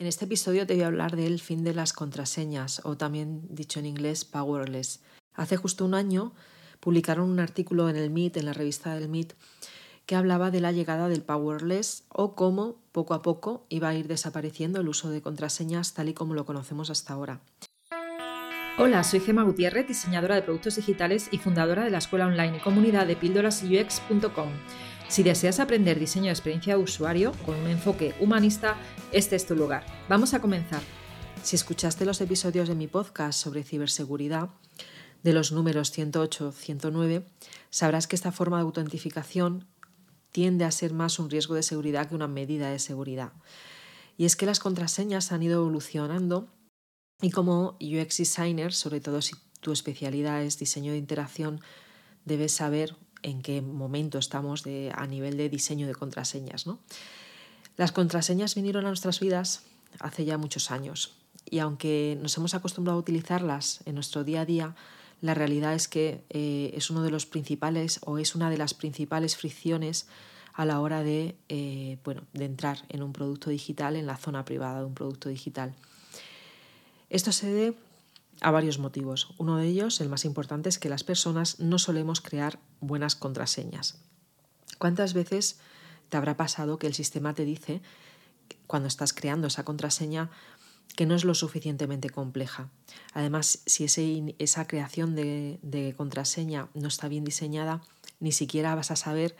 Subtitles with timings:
[0.00, 3.80] En este episodio te voy a hablar del fin de las contraseñas, o también dicho
[3.80, 5.00] en inglés, powerless.
[5.34, 6.32] Hace justo un año
[6.80, 9.34] publicaron un artículo en el MIT, en la revista del MIT,
[10.06, 14.08] que hablaba de la llegada del powerless o cómo poco a poco iba a ir
[14.08, 17.42] desapareciendo el uso de contraseñas tal y como lo conocemos hasta ahora.
[18.78, 22.60] Hola, soy Gema Gutiérrez, diseñadora de productos digitales y fundadora de la escuela online y
[22.60, 24.48] comunidad de píldorasux.com.
[25.10, 28.76] Si deseas aprender diseño de experiencia de usuario con un enfoque humanista,
[29.10, 29.84] este es tu lugar.
[30.08, 30.82] Vamos a comenzar.
[31.42, 34.50] Si escuchaste los episodios de mi podcast sobre ciberseguridad,
[35.24, 37.24] de los números 108-109,
[37.70, 39.66] sabrás que esta forma de autentificación
[40.30, 43.32] tiende a ser más un riesgo de seguridad que una medida de seguridad.
[44.16, 46.48] Y es que las contraseñas han ido evolucionando
[47.20, 51.60] y como UX designer, sobre todo si tu especialidad es diseño de interacción,
[52.24, 56.66] debes saber en qué momento estamos a nivel de diseño de contraseñas.
[56.66, 56.78] ¿no?
[57.76, 59.62] Las contraseñas vinieron a nuestras vidas
[59.98, 61.14] hace ya muchos años
[61.48, 64.74] y aunque nos hemos acostumbrado a utilizarlas en nuestro día a día,
[65.20, 68.74] la realidad es que eh, es uno de los principales o es una de las
[68.74, 70.06] principales fricciones
[70.54, 74.44] a la hora de, eh, bueno, de entrar en un producto digital, en la zona
[74.44, 75.74] privada de un producto digital.
[77.08, 77.76] Esto se debe
[78.40, 79.34] a varios motivos.
[79.38, 83.98] Uno de ellos, el más importante, es que las personas no solemos crear buenas contraseñas.
[84.78, 85.58] ¿Cuántas veces
[86.10, 87.80] te habrá pasado que el sistema te dice,
[88.66, 90.30] cuando estás creando esa contraseña,
[90.96, 92.68] que no es lo suficientemente compleja.
[93.14, 93.84] Además, si
[94.38, 97.80] esa creación de, contraseña no está bien diseñada,
[98.18, 99.36] ni siquiera vas a saber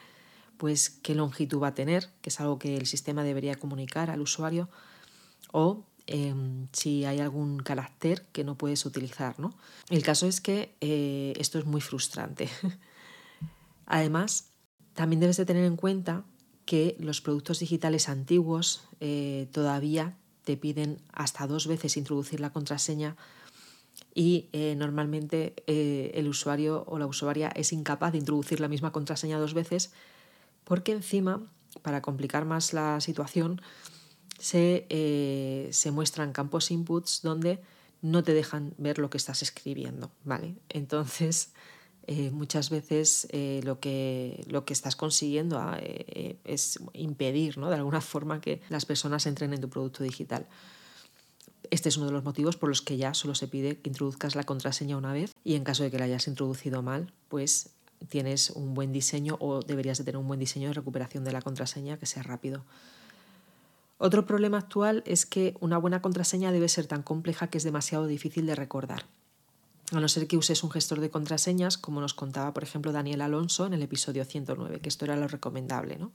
[0.57, 4.21] pues, qué longitud va a tener, que es algo que el sistema debería comunicar al
[4.21, 4.69] usuario,
[5.53, 9.39] o Em, si hay algún carácter que no puedes utilizar.
[9.39, 9.55] ¿no?
[9.91, 12.49] El caso es que eh, esto es muy frustrante.
[13.87, 14.49] Además,
[14.95, 16.25] también debes de tener en cuenta
[16.65, 23.17] que los productos digitales antiguos eh, todavía te piden hasta dos veces introducir la contraseña
[24.13, 29.39] y eh, normalmente el usuario o la usuaria es incapaz de introducir la misma contraseña
[29.39, 29.93] dos veces
[30.65, 31.41] porque encima,
[31.83, 33.61] para complicar más la situación,
[34.53, 37.61] eh, se, muestran campos inputs donde
[38.03, 40.55] no te dejan ver lo que estás escribiendo, ¿vale?
[40.71, 41.51] Entonces,
[42.07, 45.79] eh, muchas veces eh, lo, que, lo que estás consiguiendo ah,
[46.45, 47.69] es impedir, ¿no?
[47.69, 50.47] De alguna forma que las personas entren en tu producto digital.
[51.71, 54.35] Este es uno de los motivos por los que ya solo se pide que introduzcas
[54.35, 57.71] la contraseña una vez y en caso de que la hayas introducido mal, pues
[58.09, 61.43] tienes un buen diseño o deberías de tener un buen diseño de recuperación de la
[61.43, 62.65] contraseña que sea rápido.
[64.03, 68.07] Otro problema actual es que una buena contraseña debe ser tan compleja que es demasiado
[68.07, 69.05] difícil de recordar.
[69.93, 73.21] A no ser que uses un gestor de contraseñas, como nos contaba, por ejemplo, Daniel
[73.21, 75.99] Alonso en el episodio 109, que esto era lo recomendable.
[75.99, 76.13] ¿no?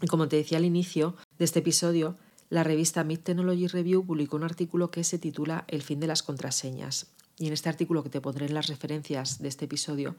[0.00, 2.14] Y como te decía al inicio de este episodio,
[2.50, 6.22] la revista Mid Technology Review publicó un artículo que se titula El fin de las
[6.22, 7.08] contraseñas.
[7.36, 10.14] Y en este artículo que te pondré en las referencias de este episodio,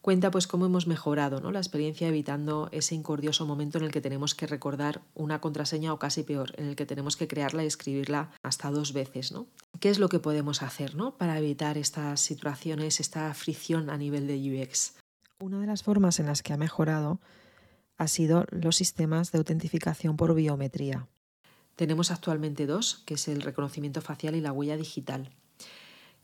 [0.00, 1.50] cuenta pues cómo hemos mejorado ¿no?
[1.52, 5.98] la experiencia evitando ese incordioso momento en el que tenemos que recordar una contraseña o
[5.98, 9.32] casi peor, en el que tenemos que crearla y escribirla hasta dos veces.
[9.32, 9.46] ¿no?
[9.80, 11.16] ¿Qué es lo que podemos hacer ¿no?
[11.16, 14.94] para evitar estas situaciones, esta fricción a nivel de UX?
[15.40, 17.20] Una de las formas en las que ha mejorado
[17.96, 21.08] ha sido los sistemas de autentificación por biometría.
[21.76, 25.30] Tenemos actualmente dos, que es el reconocimiento facial y la huella digital.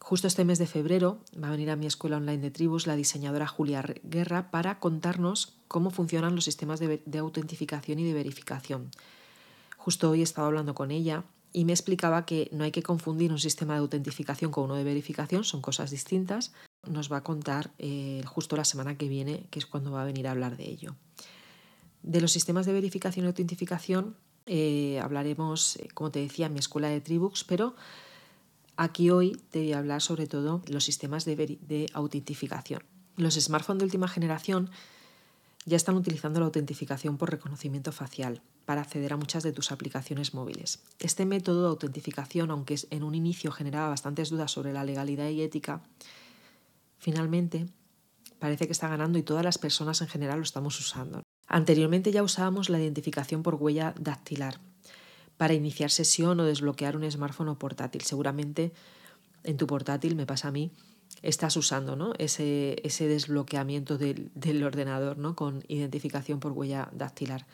[0.07, 2.95] Justo este mes de febrero va a venir a mi escuela online de tribus la
[2.95, 8.91] diseñadora Julia Guerra para contarnos cómo funcionan los sistemas de, autentificación y de verificación.
[9.79, 13.33] Justo hoy he estado hablando con ella y me explicaba que no hay que confundir
[13.33, 16.53] un sistema de autentificación con uno de verificación, son cosas distintas.
[16.87, 20.05] Nos va a contar eh, justo la semana que viene, que es cuando va a
[20.05, 20.97] venir a hablar de ello.
[22.03, 26.59] De los sistemas de verificación y autentificación eh, hablaremos, eh, como te decía, en mi
[26.59, 27.75] escuela de Tribux, pero
[28.77, 32.83] Aquí hoy te voy a hablar sobre todo de los sistemas de, autentificación.
[33.17, 34.71] Los smartphones de última generación
[35.65, 40.35] ya están utilizando la autentificación por reconocimiento facial para acceder a muchas de tus aplicaciones
[40.35, 40.83] móviles.
[40.99, 45.43] Este método de autentificación, aunque en un inicio generaba bastantes dudas sobre la legalidad y
[45.43, 45.83] ética,
[46.99, 47.67] finalmente
[48.41, 51.23] parece que está ganando y todas las personas en general lo estamos usando.
[51.47, 54.59] Anteriormente ya usábamos la identificación por huella dactilar,
[55.37, 58.03] para iniciar sesión o desbloquear un smartphone o portátil.
[58.03, 58.73] Seguramente
[59.43, 60.71] en tu portátil, me pasa a mí,
[61.23, 62.13] estás usando ¿no?
[62.19, 65.35] ese, desbloqueamiento del, ordenador ¿no?
[65.35, 67.47] con identificación por huella dactilar.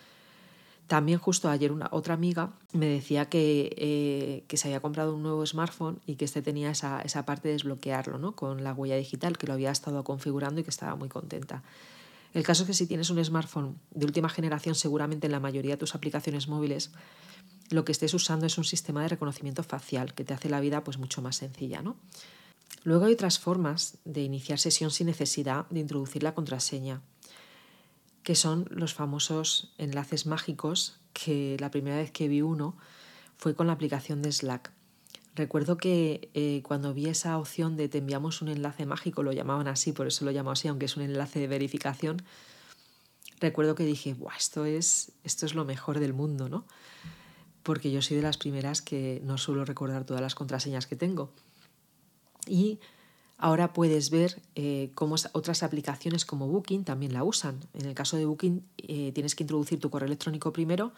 [0.87, 5.23] También justo ayer una otra amiga me decía que, eh, que, se había comprado un
[5.23, 8.35] nuevo smartphone y que este tenía esa, esa parte de desbloquearlo ¿no?
[8.35, 11.63] con la huella digital, que lo había estado configurando y que estaba muy contenta.
[12.35, 15.73] El caso es que si tienes un smartphone de última generación, seguramente en la mayoría
[15.73, 16.91] de tus aplicaciones móviles
[17.71, 20.85] lo que estés usando es un sistema de reconocimiento facial que te hace la vida
[20.85, 21.97] pues mucho más sencilla, ¿no?
[22.83, 27.03] Luego hay otras formas de iniciar sesión sin necesidad de introducir la contraseña,
[28.23, 32.77] que son los famosos enlaces mágicos que la primera vez que vi uno
[33.37, 34.73] fue con la aplicación de Slack.
[35.35, 39.69] Recuerdo que eh, cuando vi esa opción de te enviamos un enlace mágico, lo llamaban
[39.69, 42.23] así, por eso lo llamo así, aunque es un enlace de verificación,
[43.41, 46.65] recuerdo que dije, esto es, esto es lo mejor del mundo, ¿no?
[47.63, 51.31] Porque yo soy de las primeras que no suelo recordar todas las contraseñas que tengo.
[52.47, 52.81] Y
[53.37, 57.61] ahora puedes ver eh, cómo otras aplicaciones como Booking también la usan.
[57.75, 60.93] En el caso de Booking eh, tienes que introducir tu correo electrónico primero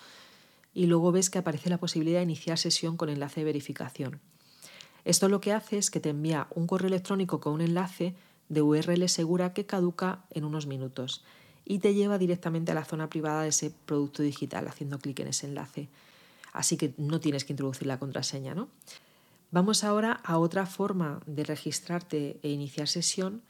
[0.74, 4.20] y luego ves que aparece la posibilidad de iniciar sesión con enlace de verificación.
[5.04, 8.14] Esto lo que hace es que te envía un correo electrónico con un enlace
[8.48, 11.24] de URL segura que caduca en unos minutos
[11.64, 15.28] y te lleva directamente a la zona privada de ese producto digital haciendo clic en
[15.28, 15.88] ese enlace.
[16.52, 18.68] Así que no tienes que introducir la contraseña, ¿no?
[19.50, 23.42] Vamos ahora a otra forma de registrarte e iniciar sesión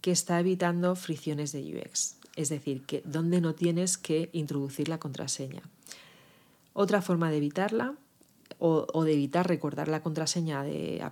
[0.00, 4.98] que está evitando fricciones de UX, es decir, que donde no tienes que introducir la
[4.98, 5.62] contraseña.
[6.72, 7.94] Otra forma de evitarla
[8.58, 11.02] o, de evitar recordar la contraseña de,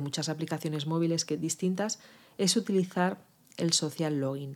[0.00, 1.98] muchas aplicaciones móviles que, distintas
[2.38, 3.18] es utilizar
[3.58, 4.54] el social login,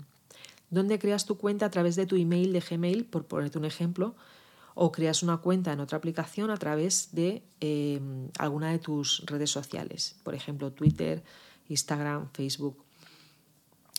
[0.70, 4.14] donde creas tu cuenta a través de tu email de Gmail, por ponerte un ejemplo,
[4.82, 9.50] o creas una cuenta en otra aplicación a través de em, alguna de tus redes
[9.50, 11.22] sociales, por ejemplo Twitter,
[11.68, 12.82] Instagram, Facebook.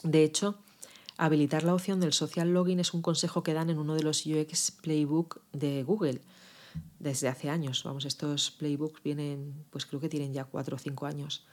[0.02, 0.58] De hecho,
[1.18, 4.26] habilitar la opción del social login es un consejo que dan en uno de los
[4.26, 6.22] UX Playbook de Google
[6.98, 7.84] desde hace años.
[7.84, 11.46] Vamos, estos playbooks vienen, pues creo que tienen ya cuatro o cinco años.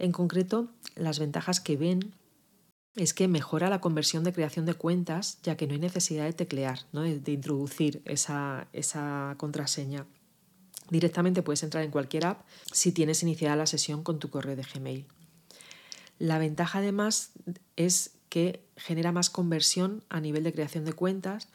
[0.00, 0.66] En concreto,
[0.96, 2.12] las ventajas que ven
[2.96, 6.32] es que mejora la conversión de creación de cuentas, ya que no hay necesidad de
[6.32, 10.06] teclear, de, introducir esa, esa contraseña.
[10.90, 14.62] Directamente puedes entrar en cualquier app si tienes iniciada la sesión con tu correo de
[14.62, 15.06] Gmail.
[16.18, 17.30] La ventaja además
[17.76, 21.48] es que genera más conversión a nivel de creación de cuentas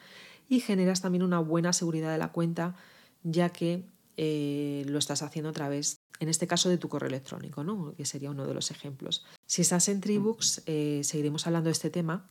[0.50, 2.75] y generas también una buena seguridad de la cuenta,
[3.24, 3.84] ya que
[4.18, 7.94] eh, lo estás haciendo a través, en este caso, de tu correo electrónico, ¿no?
[7.96, 9.25] que sería uno de los ejemplos.
[9.46, 12.28] Si estás en Tribooks, eh, seguiremos hablando de este tema,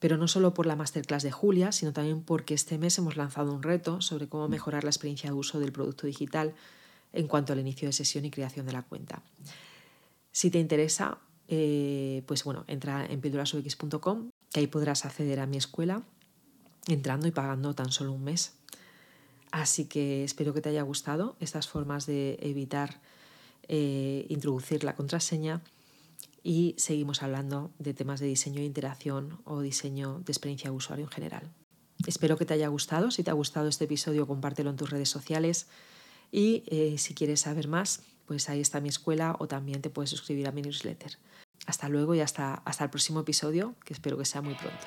[0.00, 3.52] pero no solo por la masterclass de Julia, sino también porque este mes hemos lanzado
[3.52, 6.54] un reto sobre cómo mejorar la experiencia de uso del producto digital
[7.12, 9.22] en cuanto al inicio de sesión y creación de la cuenta.
[10.32, 11.18] Si te interesa,
[11.48, 16.02] eh, pues bueno, entra en pildurasux.com, que ahí podrás acceder a mi escuela
[16.86, 18.57] entrando y pagando tan solo un mes.
[19.50, 23.00] Así que espero que te haya gustado estas formas de evitar
[23.68, 25.62] eh, introducir la contraseña
[26.42, 31.04] y seguimos hablando de temas de diseño de interacción o diseño de experiencia de usuario
[31.04, 31.50] en general.
[32.06, 33.10] Espero que te haya gustado.
[33.10, 35.66] Si te ha gustado este episodio, compártelo en tus redes sociales.
[36.30, 40.10] Y eh, si quieres saber más, pues ahí está mi escuela o también te puedes
[40.10, 41.18] suscribir a mi newsletter.
[41.66, 44.86] Hasta luego y hasta, hasta el próximo episodio, que espero que sea muy pronto.